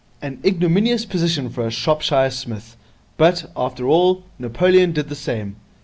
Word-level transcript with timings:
An 0.19 0.39
ignominious 0.43 1.05
position 1.05 1.47
for 1.51 1.63
a 1.63 1.69
Shropshire 1.69 2.31
Psmith, 2.31 2.75
but, 3.17 3.51
after 3.55 3.87
all, 3.87 4.23
Napoleon 4.39 4.93
did 4.93 5.09
the 5.09 5.15
same.' 5.15 5.57